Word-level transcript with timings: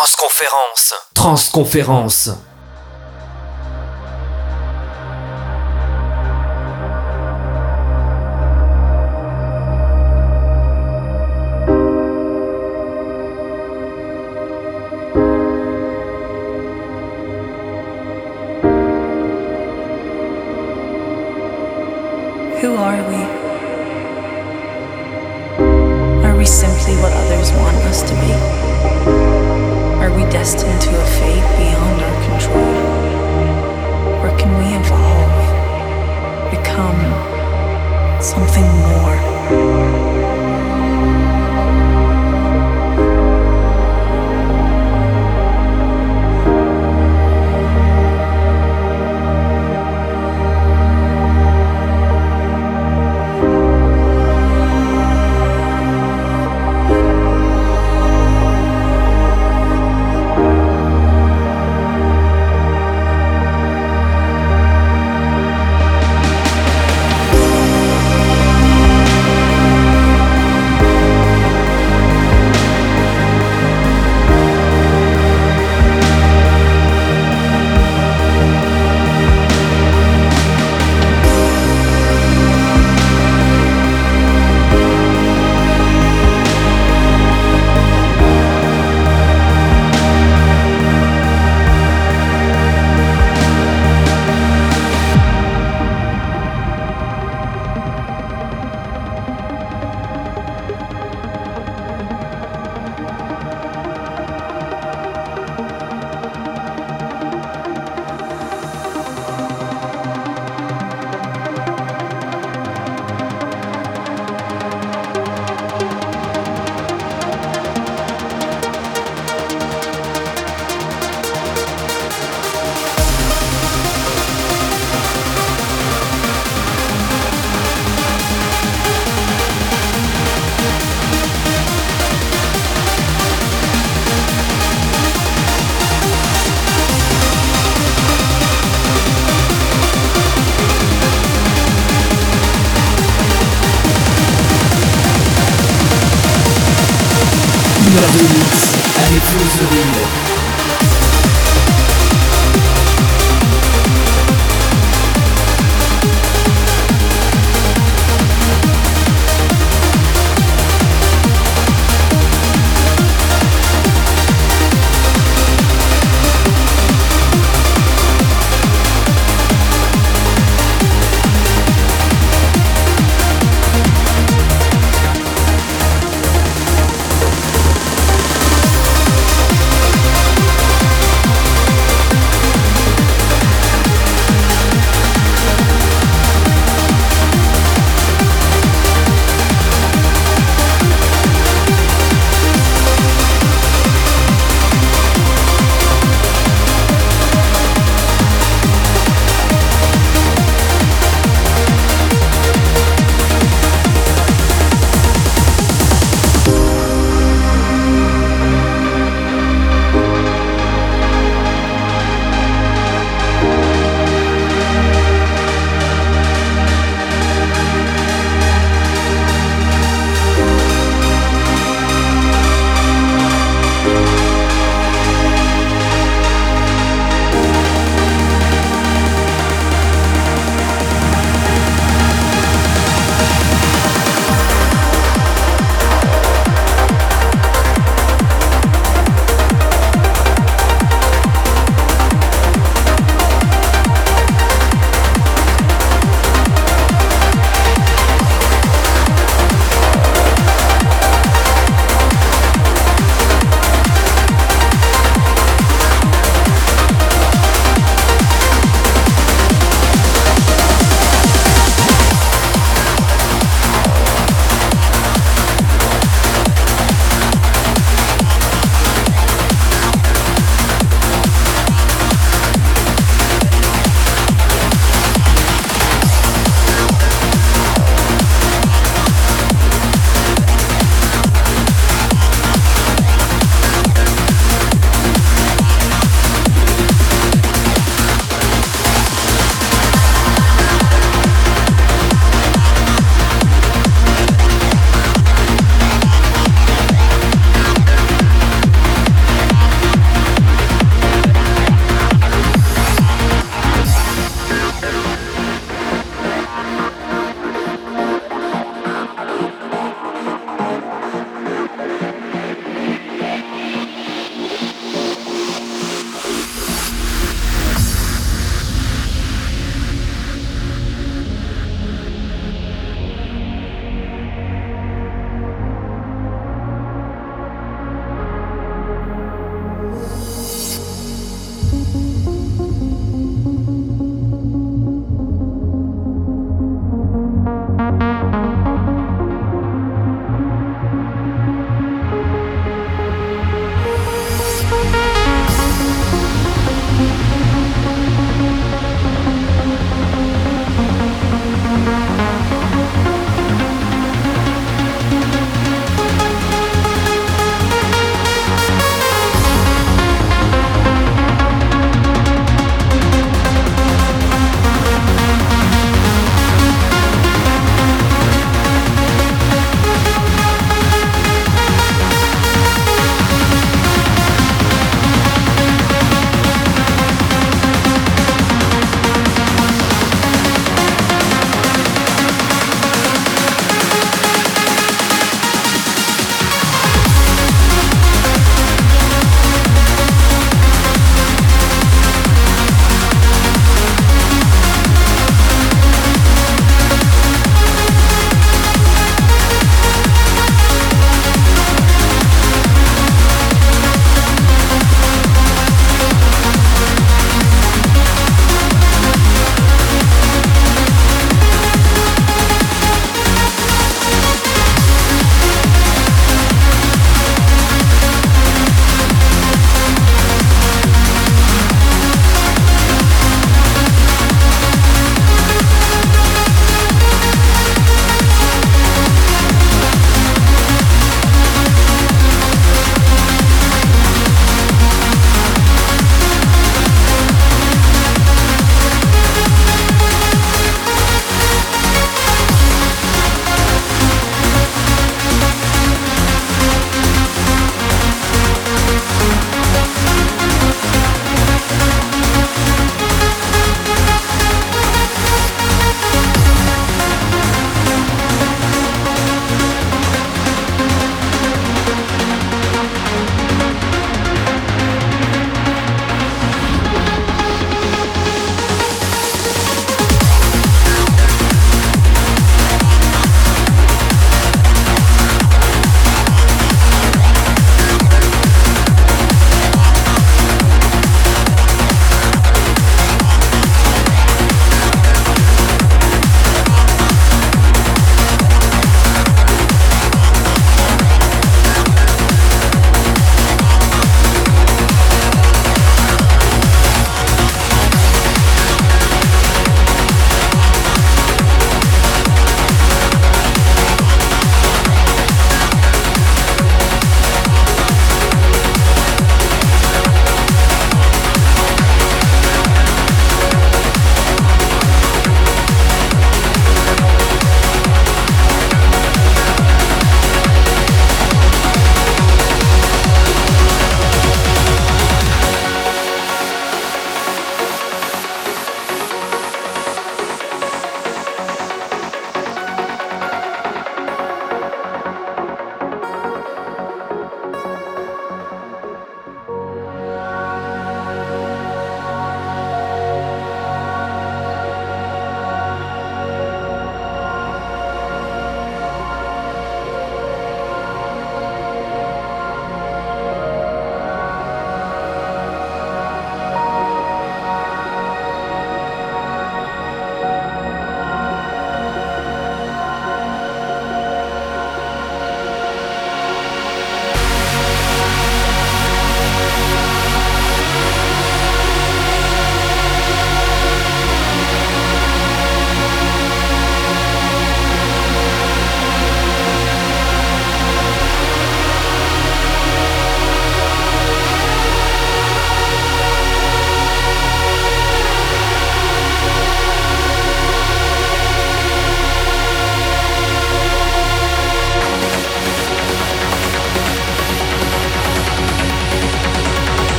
Transconférence. 0.00 0.94
Transconférence. 1.12 2.30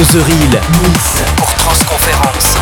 Real. 0.00 0.60
Mix 0.80 1.24
pour 1.36 1.52
Transconférence. 1.56 2.57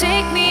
Take 0.00 0.32
me 0.32 0.49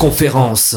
Transconférence. 0.00 0.76